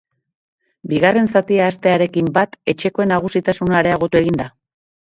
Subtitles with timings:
[0.93, 4.55] Bigarren zatia hastearekin bat, etxekoen nagusitasuna areagotu egin da.